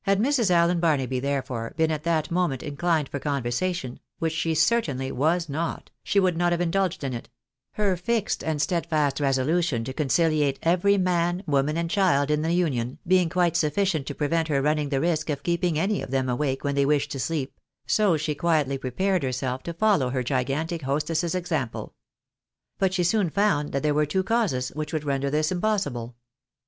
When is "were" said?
23.94-24.06